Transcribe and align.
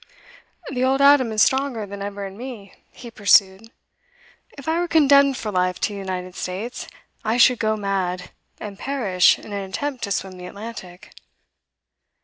'The 0.71 0.83
old 0.83 0.99
Adam 0.99 1.31
is 1.31 1.43
stronger 1.43 1.85
than 1.85 2.01
ever 2.01 2.25
in 2.25 2.35
me,' 2.35 2.73
he 2.89 3.11
pursued. 3.11 3.69
'If 4.57 4.67
I 4.67 4.79
were 4.79 4.87
condemned 4.87 5.37
for 5.37 5.51
life 5.51 5.79
to 5.81 5.89
the 5.93 5.99
United 5.99 6.33
States, 6.33 6.87
I 7.23 7.37
should 7.37 7.59
go 7.59 7.77
mad, 7.77 8.31
and 8.59 8.79
perish 8.79 9.37
in 9.37 9.53
an 9.53 9.69
attempt 9.69 10.03
to 10.05 10.11
swim 10.11 10.39
the 10.39 10.47
Atlantic. 10.47 11.11